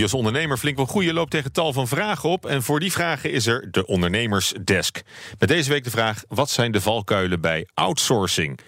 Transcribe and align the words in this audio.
Wie 0.00 0.08
als 0.08 0.18
ondernemer 0.18 0.56
flink 0.56 0.76
wil 0.76 0.86
groeien 0.86 1.14
loopt 1.14 1.30
tegen 1.30 1.52
tal 1.52 1.72
van 1.72 1.88
vragen 1.88 2.28
op. 2.28 2.46
En 2.46 2.62
voor 2.62 2.80
die 2.80 2.92
vragen 2.92 3.30
is 3.30 3.46
er 3.46 3.70
de 3.70 3.86
Ondernemersdesk. 3.86 5.02
Met 5.38 5.48
deze 5.48 5.70
week 5.70 5.84
de 5.84 5.90
vraag: 5.90 6.22
wat 6.28 6.50
zijn 6.50 6.72
de 6.72 6.80
valkuilen 6.80 7.40
bij 7.40 7.68
outsourcing? 7.74 8.60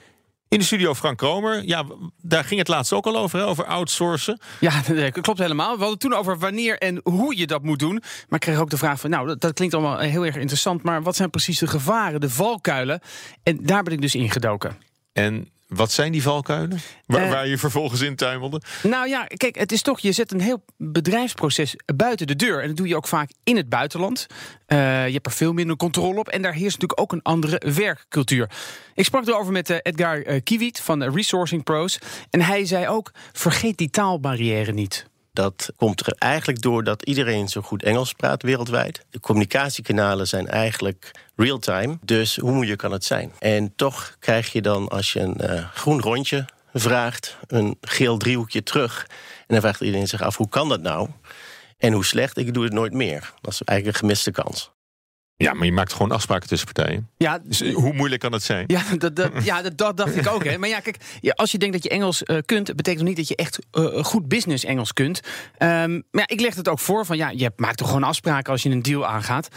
In 0.49 0.59
de 0.59 0.65
studio 0.65 0.95
Frank 0.95 1.19
Kromer. 1.19 1.65
Ja, 1.65 1.85
daar 2.23 2.45
ging 2.45 2.59
het 2.59 2.69
laatst 2.69 2.93
ook 2.93 3.07
al 3.07 3.17
over, 3.17 3.39
hè, 3.39 3.47
over 3.47 3.65
outsourcen. 3.65 4.41
Ja, 4.61 4.83
dat 4.95 5.21
klopt 5.21 5.39
helemaal. 5.39 5.73
We 5.73 5.85
hadden 5.85 5.91
het 5.91 6.01
toen 6.01 6.15
over 6.15 6.39
wanneer 6.39 6.79
en 6.79 7.01
hoe 7.03 7.37
je 7.37 7.47
dat 7.47 7.63
moet 7.63 7.79
doen. 7.79 8.03
Maar 8.29 8.39
ik 8.39 8.41
kreeg 8.41 8.59
ook 8.59 8.71
de 8.71 8.79
vraag 8.79 9.01
van, 9.01 9.11
nou, 9.11 9.27
dat, 9.27 9.41
dat 9.41 9.53
klinkt 9.53 9.75
allemaal 9.75 9.99
heel 9.99 10.27
erg 10.27 10.37
interessant... 10.37 10.83
maar 10.83 11.03
wat 11.03 11.17
zijn 11.17 11.31
precies 11.31 11.59
de 11.59 11.67
gevaren, 11.67 12.21
de 12.21 12.31
valkuilen? 12.31 13.01
En 13.43 13.59
daar 13.63 13.83
ben 13.83 13.93
ik 13.93 14.01
dus 14.01 14.15
ingedoken. 14.15 14.77
En 15.13 15.52
wat 15.75 15.93
zijn 15.93 16.13
die 16.13 16.23
valkuilen? 16.23 16.79
Waar, 17.07 17.25
uh, 17.25 17.31
waar, 17.31 17.49
je 17.49 17.59
vervolgens 17.59 18.01
in 18.01 18.17
tuimelde? 18.17 18.61
Nou 18.83 19.09
ja, 19.09 19.25
kijk, 19.25 19.59
het 19.59 19.73
is 19.73 19.83
toch, 19.83 20.01
je 20.01 20.13
zet 20.13 20.33
een 20.33 20.41
heel 20.41 20.65
bedrijfsproces 20.77 21.77
buiten 21.95 22.27
de 22.27 22.37
deur. 22.37 22.61
En 22.61 22.67
dat 22.67 22.77
doe 22.77 22.89
je 22.89 22.97
ook 22.97 23.09
vaak 23.09 23.31
in 23.45 23.57
het 23.57 23.69
buitenland. 23.69 24.27
Uh, 24.67 25.07
je 25.07 25.13
hebt 25.13 25.27
er 25.27 25.33
veel 25.33 25.53
minder 25.53 25.77
controle 25.77 26.19
op. 26.19 26.29
En 26.29 26.43
daar 26.43 26.53
heerst 26.53 26.81
natuurlijk 26.81 27.01
ook 27.01 27.13
een 27.13 27.23
andere 27.23 27.63
werkcultuur. 27.75 28.51
Ik 28.95 29.05
sprak 29.05 29.27
erover 29.27 29.53
met 29.53 29.71
uh, 29.71 29.77
Edgar 29.83 30.41
Kiewit 30.41 30.81
van 30.81 31.03
Resourcing 31.03 31.63
Pros. 31.63 31.99
En 32.31 32.41
hij 32.41 32.65
zei 32.65 32.89
ook, 32.89 33.11
vergeet 33.33 33.77
die 33.77 33.91
taalbarrière 33.91 34.73
niet. 34.73 35.11
Dat 35.33 35.73
komt 35.77 36.07
er 36.07 36.15
eigenlijk 36.19 36.63
door 36.63 36.85
dat 36.85 37.03
iedereen 37.03 37.49
zo 37.49 37.61
goed 37.61 37.83
Engels 37.83 38.13
praat 38.13 38.43
wereldwijd. 38.43 39.05
De 39.11 39.21
communicatiekanalen 39.21 40.29
zijn 40.29 40.49
eigenlijk 40.49 41.11
real-time. 41.37 41.99
Dus 42.03 42.37
hoe 42.37 42.53
moeilijk 42.53 42.79
kan 42.79 42.93
het 42.93 43.05
zijn? 43.05 43.33
En 43.39 43.73
toch 43.77 44.17
krijg 44.19 44.53
je 44.53 44.63
dan, 44.63 44.89
als 44.89 45.13
je 45.13 45.21
een 45.21 45.37
uh, 45.41 45.69
groen 45.75 46.01
rondje 46.01 46.45
vraagt, 46.73 47.37
een 47.47 47.77
geel 47.81 48.17
driehoekje 48.17 48.63
terug. 48.63 49.07
En 49.39 49.45
dan 49.47 49.61
vraagt 49.61 49.81
iedereen 49.81 50.09
zich 50.09 50.23
af: 50.23 50.37
hoe 50.37 50.49
kan 50.49 50.69
dat 50.69 50.81
nou? 50.81 51.09
En 51.79 51.93
hoe 51.93 52.05
slecht? 52.05 52.37
Ik 52.37 52.55
doe 52.55 52.65
het 52.65 52.73
nooit 52.73 52.93
meer. 52.93 53.33
Dat 53.41 53.53
is 53.53 53.63
eigenlijk 53.63 53.97
een 53.97 54.03
gemiste 54.03 54.31
kans. 54.31 54.72
Ja, 55.43 55.55
maar 55.55 55.67
je 55.67 55.73
maakt 55.73 55.93
gewoon 55.93 56.11
afspraken 56.11 56.49
tussen 56.49 56.73
partijen. 56.73 57.09
Ja, 57.17 57.39
dus 57.45 57.73
hoe 57.73 57.93
moeilijk 57.93 58.21
kan 58.21 58.33
het 58.33 58.43
zijn? 58.43 58.65
Ja, 58.67 58.83
dat, 58.99 59.17
dat, 59.17 59.31
ja, 59.45 59.63
dat, 59.63 59.79
dat 59.79 59.97
dacht 59.97 60.17
ik 60.17 60.29
ook. 60.29 60.45
Hè. 60.45 60.59
Maar 60.59 60.69
ja, 60.69 60.81
kijk, 60.81 60.97
ja, 61.21 61.33
als 61.33 61.53
je 61.53 61.59
denkt 61.59 61.75
dat 61.75 61.83
je 61.83 61.91
Engels 61.91 62.23
uh, 62.25 62.39
kunt, 62.45 62.77
betekent 62.77 62.99
nog 62.99 63.09
niet 63.09 63.17
dat 63.17 63.29
je 63.29 63.37
echt 63.37 63.59
uh, 63.73 64.05
goed 64.05 64.29
business 64.29 64.65
Engels 64.65 64.93
kunt. 64.93 65.21
Um, 65.59 66.03
maar 66.11 66.25
ja, 66.27 66.27
ik 66.27 66.41
leg 66.41 66.55
het 66.55 66.69
ook 66.69 66.79
voor 66.79 67.07
van 67.07 67.17
ja, 67.17 67.31
je 67.31 67.53
maakt 67.57 67.77
toch 67.77 67.87
gewoon 67.87 68.03
afspraken 68.03 68.53
als 68.53 68.63
je 68.63 68.71
een 68.71 68.83
deal 68.83 69.07
aangaat. 69.07 69.49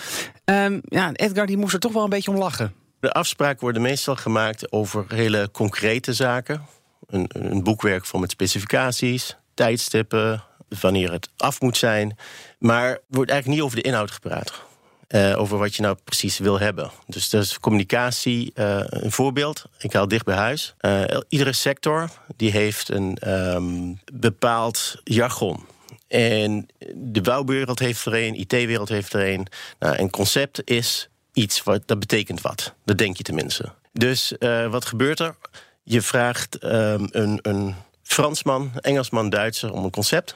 Um, 0.45 0.81
ja, 0.83 1.11
Edgar 1.14 1.45
die 1.45 1.58
moest 1.58 1.73
er 1.73 1.80
toch 1.80 1.94
wel 1.94 2.03
een 2.03 2.09
beetje 2.09 2.31
om 2.31 2.38
lachen. 2.38 2.73
De 2.99 3.11
afspraken 3.11 3.59
worden 3.59 3.81
meestal 3.81 4.16
gemaakt 4.16 4.72
over 4.72 5.05
hele 5.08 5.49
concrete 5.52 6.14
zaken. 6.14 6.66
Een, 7.08 7.30
een 7.30 7.64
boekwerk 7.64 8.05
vol 8.05 8.20
met 8.20 8.31
specificaties, 8.31 9.38
tijdstippen, 9.53 10.44
wanneer 10.80 11.11
het 11.11 11.30
af 11.38 11.61
moet 11.61 11.77
zijn. 11.77 12.17
Maar 12.59 12.89
er 12.89 13.02
wordt 13.08 13.31
eigenlijk 13.31 13.59
niet 13.59 13.67
over 13.70 13.81
de 13.83 13.88
inhoud 13.89 14.11
gepraat. 14.11 14.64
Uh, 15.08 15.39
over 15.39 15.58
wat 15.58 15.75
je 15.75 15.81
nou 15.81 15.98
precies 16.03 16.38
wil 16.38 16.59
hebben. 16.59 16.92
Dus 17.08 17.30
dat 17.30 17.44
is 17.44 17.59
communicatie 17.59 18.52
uh, 18.56 18.80
een 18.86 19.11
voorbeeld. 19.11 19.66
Ik 19.80 19.94
haal 19.94 20.08
dicht 20.08 20.25
bij 20.25 20.36
huis. 20.36 20.75
Uh, 20.81 21.03
iedere 21.30 21.53
sector 21.53 22.09
die 22.36 22.52
heeft 22.52 22.89
een 22.89 23.17
um, 23.56 24.00
bepaald 24.14 24.95
jargon. 25.03 25.66
En 26.08 26.67
de 26.95 27.22
bouwwereld 27.22 27.80
heeft 27.80 28.06
er 28.06 28.14
een, 28.14 28.39
IT-wereld 28.39 28.89
heeft 28.89 29.14
er 29.14 29.33
een. 29.33 29.48
Nou, 29.80 29.98
een 29.98 30.09
concept 30.09 30.70
is 30.70 31.09
iets 31.33 31.64
wat 31.64 31.81
dat 31.86 32.00
betekent 32.00 32.42
wat. 32.42 32.73
Dat 32.86 32.98
denk 32.98 33.17
je 33.17 33.23
tenminste. 33.23 33.72
Dus 33.94 34.33
wat 34.70 34.86
gebeurt 34.86 35.20
er? 35.20 35.36
Je 35.83 36.02
vraagt 36.02 36.64
um, 36.64 37.08
een, 37.11 37.39
een 37.42 37.76
Fransman, 38.03 38.72
Engelsman, 38.81 39.30
Duitser 39.30 39.72
om 39.72 39.83
een 39.83 39.92
concept. 39.92 40.36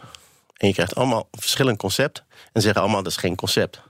En 0.57 0.67
je 0.67 0.73
krijgt 0.73 0.95
allemaal 0.95 1.27
verschillend 1.31 1.77
concept. 1.77 2.23
En 2.53 2.61
zeggen 2.61 2.81
allemaal 2.81 3.03
dat 3.03 3.11
is 3.11 3.17
geen 3.17 3.35
concept. 3.35 3.81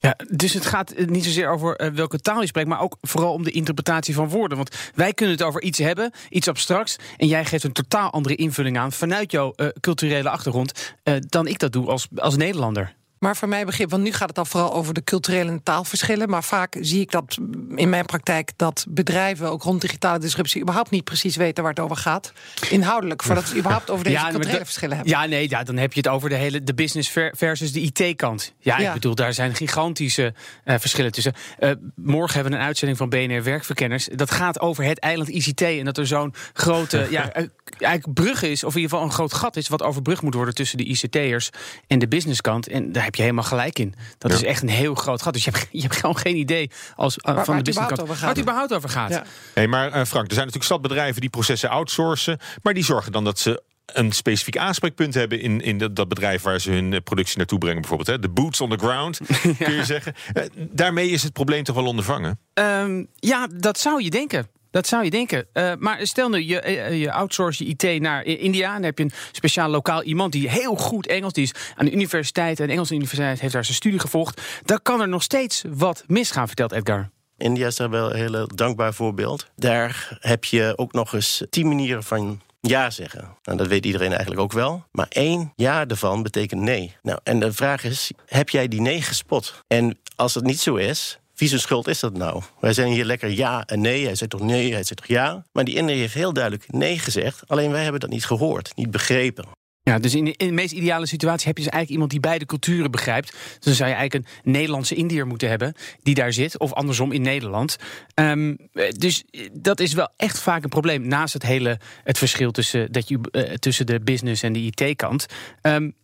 Ja, 0.00 0.16
dus 0.28 0.52
het 0.52 0.66
gaat 0.66 0.94
niet 1.06 1.24
zozeer 1.24 1.50
over 1.50 1.80
uh, 1.80 1.90
welke 1.90 2.18
taal 2.18 2.40
je 2.40 2.46
spreekt, 2.46 2.68
maar 2.68 2.80
ook 2.80 2.96
vooral 3.00 3.32
om 3.32 3.44
de 3.44 3.50
interpretatie 3.50 4.14
van 4.14 4.28
woorden. 4.28 4.56
Want 4.56 4.76
wij 4.94 5.12
kunnen 5.12 5.36
het 5.36 5.44
over 5.44 5.62
iets 5.62 5.78
hebben, 5.78 6.12
iets 6.28 6.48
abstracts, 6.48 6.96
en 7.16 7.26
jij 7.26 7.44
geeft 7.44 7.64
een 7.64 7.72
totaal 7.72 8.10
andere 8.10 8.34
invulling 8.34 8.78
aan 8.78 8.92
vanuit 8.92 9.30
jouw 9.30 9.52
uh, 9.56 9.68
culturele 9.80 10.28
achtergrond 10.30 10.94
dan 11.20 11.46
ik 11.46 11.58
dat 11.58 11.72
doe 11.72 11.86
als, 11.86 12.08
als 12.16 12.36
Nederlander. 12.36 12.96
Maar 13.18 13.36
voor 13.36 13.48
mij 13.48 13.64
begrip, 13.64 13.90
want 13.90 14.02
nu 14.02 14.12
gaat 14.12 14.28
het 14.28 14.38
al 14.38 14.44
vooral 14.44 14.74
over 14.74 14.94
de 14.94 15.04
culturele 15.04 15.50
en 15.50 15.62
taalverschillen. 15.62 16.30
Maar 16.30 16.44
vaak 16.44 16.76
zie 16.80 17.00
ik 17.00 17.10
dat 17.10 17.38
in 17.76 17.88
mijn 17.88 18.04
praktijk 18.04 18.50
dat 18.56 18.86
bedrijven 18.88 19.50
ook 19.50 19.62
rond 19.62 19.80
digitale 19.80 20.18
disruptie 20.18 20.60
überhaupt 20.60 20.90
niet 20.90 21.04
precies 21.04 21.36
weten 21.36 21.62
waar 21.62 21.72
het 21.72 21.82
over 21.82 21.96
gaat. 21.96 22.32
Inhoudelijk, 22.70 23.22
voordat 23.22 23.48
ze 23.48 23.56
überhaupt 23.58 23.90
over 23.90 24.04
deze 24.04 24.16
ja, 24.16 24.30
culturele 24.30 24.64
verschillen 24.64 24.96
hebben. 24.96 25.14
Ja, 25.14 25.26
nee, 25.26 25.48
ja, 25.48 25.62
dan 25.62 25.76
heb 25.76 25.92
je 25.92 26.00
het 26.00 26.08
over 26.08 26.28
de 26.28 26.34
hele 26.34 26.62
de 26.62 26.74
business 26.74 27.10
versus 27.32 27.72
de 27.72 27.80
IT-kant. 27.80 28.54
Ja, 28.58 28.78
ja, 28.78 28.88
ik 28.88 28.92
bedoel, 28.94 29.14
daar 29.14 29.32
zijn 29.32 29.54
gigantische 29.54 30.34
uh, 30.64 30.74
verschillen 30.78 31.12
tussen. 31.12 31.34
Uh, 31.60 31.70
morgen 31.94 32.34
hebben 32.34 32.52
we 32.52 32.58
een 32.58 32.64
uitzending 32.64 32.98
van 32.98 33.08
BNR 33.08 33.42
Werkverkenners. 33.42 34.08
Dat 34.14 34.30
gaat 34.30 34.60
over 34.60 34.84
het 34.84 34.98
eiland 34.98 35.28
ICT 35.28 35.60
en 35.60 35.84
dat 35.84 35.98
er 35.98 36.06
zo'n 36.06 36.34
grote 36.52 37.06
ja, 37.10 37.32
eigenlijk 37.78 38.14
brug 38.14 38.42
is, 38.42 38.64
of 38.64 38.74
in 38.74 38.80
ieder 38.80 38.90
geval 38.90 39.06
een 39.06 39.14
groot 39.14 39.32
gat 39.32 39.56
is, 39.56 39.68
wat 39.68 39.82
overbrugd 39.82 40.22
moet 40.22 40.34
worden 40.34 40.54
tussen 40.54 40.78
de 40.78 40.84
ICT'ers 40.84 41.50
en 41.86 41.98
de 41.98 42.08
businesskant. 42.08 42.68
En 42.68 42.92
daar 42.92 43.02
heb 43.08 43.16
je 43.16 43.22
helemaal 43.22 43.44
gelijk 43.44 43.78
in. 43.78 43.94
Dat 44.18 44.32
is 44.32 44.42
echt 44.42 44.62
een 44.62 44.68
heel 44.68 44.94
groot 44.94 45.22
gat. 45.22 45.32
Dus 45.32 45.44
je 45.44 45.50
hebt, 45.50 45.68
je 45.80 45.82
hebt 45.82 45.96
gewoon 45.96 46.18
geen 46.18 46.36
idee 46.36 46.70
als, 46.94 47.16
uh, 47.16 47.24
waar, 47.24 47.34
van 47.34 47.54
waar 47.54 47.56
de 47.56 47.70
businesskant 47.70 48.20
waar 48.20 48.28
het 48.28 48.40
überhaupt 48.40 48.74
over 48.74 48.88
gaat. 48.88 49.10
Ja. 49.10 49.24
Hey, 49.54 49.66
maar 49.66 49.86
uh, 49.86 49.92
Frank, 49.92 50.26
er 50.26 50.34
zijn 50.34 50.46
natuurlijk 50.46 50.64
stadbedrijven 50.64 51.20
die 51.20 51.30
processen 51.30 51.70
outsourcen, 51.70 52.38
maar 52.62 52.74
die 52.74 52.84
zorgen 52.84 53.12
dan 53.12 53.24
dat 53.24 53.38
ze 53.38 53.62
een 53.86 54.12
specifiek 54.12 54.56
aanspreekpunt 54.56 55.14
hebben 55.14 55.40
in, 55.40 55.60
in 55.60 55.78
dat, 55.78 55.96
dat 55.96 56.08
bedrijf 56.08 56.42
waar 56.42 56.60
ze 56.60 56.70
hun 56.70 57.02
productie 57.02 57.36
naartoe 57.36 57.58
brengen, 57.58 57.80
bijvoorbeeld. 57.80 58.08
Hè? 58.08 58.18
De 58.18 58.28
boots 58.28 58.60
on 58.60 58.70
the 58.70 58.76
ground, 58.78 59.20
ja. 59.42 59.52
kun 59.66 59.74
je 59.74 59.84
zeggen. 59.84 60.14
Daarmee 60.54 61.10
is 61.10 61.22
het 61.22 61.32
probleem 61.32 61.64
toch 61.64 61.74
wel 61.74 61.86
ondervangen? 61.86 62.38
Um, 62.54 63.06
ja, 63.14 63.48
dat 63.54 63.78
zou 63.78 64.02
je 64.02 64.10
denken. 64.10 64.48
Dat 64.70 64.86
zou 64.86 65.04
je 65.04 65.10
denken. 65.10 65.46
Uh, 65.52 65.72
maar 65.78 66.06
stel 66.06 66.28
nu, 66.28 66.38
je, 66.38 66.70
je 66.98 67.12
outsource 67.12 67.64
je 67.64 67.74
IT 67.76 68.00
naar 68.00 68.24
India. 68.24 68.72
Dan 68.72 68.82
heb 68.82 68.98
je 68.98 69.04
een 69.04 69.12
speciaal 69.32 69.68
lokaal 69.68 70.02
iemand 70.02 70.32
die 70.32 70.48
heel 70.48 70.74
goed 70.74 71.06
Engels 71.06 71.32
die 71.32 71.44
is 71.44 71.54
aan 71.76 71.84
de 71.84 71.92
universiteit. 71.92 72.60
En 72.60 72.66
de 72.66 72.72
Engelse 72.72 72.94
universiteit 72.94 73.40
heeft 73.40 73.52
daar 73.52 73.64
zijn 73.64 73.76
studie 73.76 73.98
gevolgd. 73.98 74.42
Dan 74.64 74.82
kan 74.82 75.00
er 75.00 75.08
nog 75.08 75.22
steeds 75.22 75.64
wat 75.68 76.04
misgaan, 76.06 76.46
vertelt 76.46 76.72
Edgar. 76.72 77.10
India 77.36 77.66
is 77.66 77.76
daar 77.76 77.90
wel 77.90 78.10
een 78.10 78.16
heel 78.16 78.48
dankbaar 78.54 78.94
voorbeeld. 78.94 79.46
Daar 79.56 80.18
heb 80.20 80.44
je 80.44 80.72
ook 80.76 80.92
nog 80.92 81.12
eens 81.12 81.44
tien 81.50 81.68
manieren 81.68 82.02
van 82.02 82.40
ja 82.60 82.90
zeggen. 82.90 83.36
Nou, 83.42 83.58
dat 83.58 83.66
weet 83.66 83.84
iedereen 83.86 84.10
eigenlijk 84.10 84.40
ook 84.40 84.52
wel. 84.52 84.84
Maar 84.92 85.06
één 85.08 85.52
ja 85.56 85.86
ervan 85.86 86.22
betekent 86.22 86.60
nee. 86.60 86.96
Nou, 87.02 87.18
en 87.22 87.40
de 87.40 87.52
vraag 87.52 87.84
is, 87.84 88.10
heb 88.26 88.48
jij 88.48 88.68
die 88.68 88.80
nee 88.80 89.02
gespot? 89.02 89.62
En 89.66 89.98
als 90.16 90.34
het 90.34 90.44
niet 90.44 90.60
zo 90.60 90.74
is, 90.74 91.18
wie 91.38 91.58
schuld 91.58 91.88
is 91.88 92.00
dat 92.00 92.16
nou? 92.16 92.42
Wij 92.60 92.72
zijn 92.72 92.92
hier 92.92 93.04
lekker 93.04 93.30
ja 93.30 93.64
en 93.66 93.80
nee. 93.80 94.04
Hij 94.04 94.14
zegt 94.14 94.30
toch 94.30 94.40
nee, 94.40 94.72
hij 94.72 94.82
zegt 94.82 94.96
toch 94.96 95.06
ja. 95.06 95.44
Maar 95.52 95.64
die 95.64 95.76
Inder 95.76 95.96
heeft 95.96 96.14
heel 96.14 96.32
duidelijk 96.32 96.72
nee 96.72 96.98
gezegd. 96.98 97.42
Alleen 97.46 97.70
wij 97.70 97.82
hebben 97.82 98.00
dat 98.00 98.10
niet 98.10 98.24
gehoord, 98.24 98.72
niet 98.76 98.90
begrepen. 98.90 99.44
Ja, 99.82 99.98
dus 99.98 100.14
in 100.14 100.24
de, 100.24 100.34
in 100.36 100.54
meest 100.54 100.72
ideale 100.72 101.06
situatie 101.06 101.46
heb 101.46 101.56
je 101.56 101.62
dus 101.62 101.72
eigenlijk 101.72 101.90
iemand 101.90 102.10
die 102.10 102.20
beide 102.20 102.46
culturen 102.46 102.90
begrijpt. 102.90 103.32
Dus 103.32 103.58
dan 103.60 103.74
zou 103.74 103.88
je 103.88 103.94
eigenlijk 103.94 104.28
een 104.28 104.52
Nederlandse 104.52 104.94
Indiër 104.94 105.26
moeten 105.26 105.48
hebben 105.48 105.74
die 106.02 106.14
daar 106.14 106.32
zit, 106.32 106.58
of 106.58 106.72
andersom 106.72 107.12
in 107.12 107.22
Nederland. 107.22 107.76
Um, 108.14 108.56
dus 108.98 109.24
dat 109.52 109.80
is 109.80 109.92
wel 109.92 110.08
echt 110.16 110.40
vaak 110.40 110.62
een 110.62 110.68
probleem. 110.68 111.08
Naast 111.08 111.32
het 111.34 111.42
hele 111.42 111.80
het 112.04 112.18
verschil 112.18 112.50
tussen, 112.50 112.92
dat 112.92 113.08
je, 113.08 113.18
uh, 113.32 113.42
tussen 113.42 113.86
de 113.86 114.00
business 114.00 114.42
en 114.42 114.52
de 114.52 114.60
IT-kant. 114.60 115.26
Um, 115.62 115.94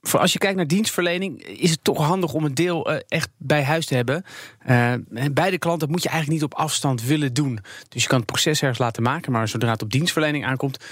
voor 0.00 0.20
als 0.20 0.32
je 0.32 0.38
kijkt 0.38 0.56
naar 0.56 0.66
dienstverlening, 0.66 1.42
is 1.42 1.70
het 1.70 1.84
toch 1.84 2.06
handig 2.06 2.32
om 2.32 2.44
een 2.44 2.54
deel 2.54 2.90
uh, 2.90 2.96
echt 3.08 3.28
bij 3.36 3.62
huis 3.62 3.86
te 3.86 3.94
hebben. 3.94 4.24
Uh, 4.68 4.94
beide 5.32 5.58
klanten 5.58 5.90
moet 5.90 6.02
je 6.02 6.08
eigenlijk 6.08 6.40
niet 6.40 6.52
op 6.52 6.58
afstand 6.58 7.02
willen 7.02 7.34
doen. 7.34 7.58
Dus 7.88 8.02
je 8.02 8.08
kan 8.08 8.18
het 8.18 8.26
proces 8.26 8.60
ergens 8.60 8.78
laten 8.78 9.02
maken, 9.02 9.32
maar 9.32 9.48
zodra 9.48 9.70
het 9.70 9.82
op 9.82 9.90
dienstverlening 9.90 10.44
aankomt, 10.44 10.84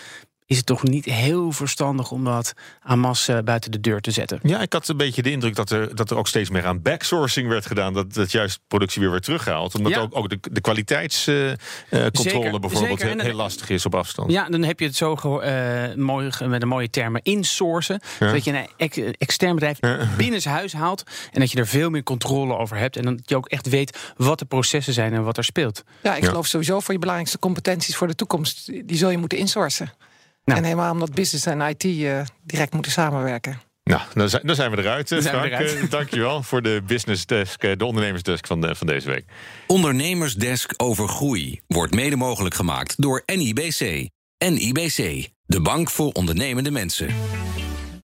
is 0.48 0.56
het 0.56 0.66
toch 0.66 0.82
niet 0.82 1.04
heel 1.04 1.52
verstandig 1.52 2.10
om 2.10 2.24
dat 2.24 2.52
aan 2.82 2.98
massa 2.98 3.42
buiten 3.42 3.70
de 3.70 3.80
deur 3.80 4.00
te 4.00 4.10
zetten. 4.10 4.38
Ja, 4.42 4.60
ik 4.60 4.72
had 4.72 4.88
een 4.88 4.96
beetje 4.96 5.22
de 5.22 5.30
indruk 5.30 5.54
dat 5.54 5.70
er, 5.70 5.94
dat 5.94 6.10
er 6.10 6.16
ook 6.16 6.28
steeds 6.28 6.50
meer 6.50 6.66
aan 6.66 6.82
backsourcing 6.82 7.48
werd 7.48 7.66
gedaan. 7.66 7.92
Dat, 7.92 8.14
dat 8.14 8.32
juist 8.32 8.60
productie 8.68 9.00
weer 9.00 9.10
werd 9.10 9.22
teruggehaald. 9.22 9.74
Omdat 9.74 9.92
ja. 9.92 10.00
ook, 10.00 10.16
ook 10.16 10.28
de, 10.28 10.38
de 10.50 10.60
kwaliteitscontrole 10.60 12.52
uh, 12.52 12.58
bijvoorbeeld 12.60 13.02
heel, 13.02 13.18
heel, 13.18 13.34
lastig 13.34 13.68
is 13.68 13.86
op 13.86 13.94
afstand. 13.94 14.30
Ja, 14.30 14.48
dan 14.48 14.62
heb 14.62 14.80
je 14.80 14.86
het 14.86 14.96
zo 14.96 15.12
uh, 15.24 15.94
mooi, 15.94 16.30
met 16.46 16.62
een 16.62 16.68
mooie 16.68 16.90
termen 16.90 17.22
insourcen. 17.22 18.00
Ja. 18.18 18.32
Dat 18.32 18.44
je 18.44 18.52
een 18.52 18.68
ex, 18.76 18.98
extern 19.18 19.54
bedrijf 19.54 19.76
ja. 19.80 20.08
binnen 20.16 20.40
zijn 20.40 20.54
huis 20.54 20.72
haalt. 20.72 21.02
En 21.32 21.40
dat 21.40 21.50
je 21.50 21.58
er 21.58 21.66
veel 21.66 21.90
meer 21.90 22.02
controle 22.02 22.56
over 22.56 22.76
hebt. 22.76 22.96
En 22.96 23.04
dat 23.04 23.20
je 23.24 23.36
ook 23.36 23.48
echt 23.48 23.68
weet 23.68 23.98
wat 24.16 24.38
de 24.38 24.44
processen 24.44 24.92
zijn 24.92 25.12
en 25.12 25.24
wat 25.24 25.36
er 25.36 25.44
speelt. 25.44 25.84
Ja, 26.02 26.14
ik 26.14 26.24
geloof 26.24 26.46
sowieso 26.46 26.80
voor 26.80 26.92
je 26.92 27.00
belangrijkste 27.00 27.38
competenties 27.38 27.96
voor 27.96 28.06
de 28.06 28.14
toekomst. 28.14 28.66
Die 28.66 28.96
zul 28.96 29.10
je 29.10 29.18
moeten 29.18 29.38
insourcen. 29.38 29.92
Nou. 30.48 30.60
En 30.60 30.66
helemaal 30.66 30.92
omdat 30.92 31.14
business 31.14 31.46
en 31.46 31.60
IT 31.60 31.84
uh, 31.84 32.20
direct 32.44 32.72
moeten 32.72 32.92
samenwerken. 32.92 33.60
Nou, 33.84 34.02
dan 34.14 34.28
zijn, 34.28 34.42
dan 34.44 34.54
zijn 34.54 34.70
we 34.70 34.78
eruit, 34.78 35.08
Frank. 35.08 35.24
We 35.24 35.48
eruit. 35.48 35.90
Dankjewel 35.90 36.42
voor 36.42 36.62
de 36.62 36.82
business 36.86 37.26
desk, 37.26 37.60
de 37.60 37.84
ondernemersdesk 37.84 38.46
van, 38.46 38.60
de, 38.60 38.74
van 38.74 38.86
deze 38.86 39.08
week. 39.08 39.24
Ondernemersdesk 39.66 40.74
over 40.76 41.08
groei 41.08 41.60
wordt 41.66 41.94
mede 41.94 42.16
mogelijk 42.16 42.54
gemaakt 42.54 42.94
door 43.02 43.22
NIBC. 43.26 44.08
NIBC, 44.38 45.28
de 45.46 45.60
bank 45.60 45.90
voor 45.90 46.12
ondernemende 46.12 46.70
mensen. 46.70 47.14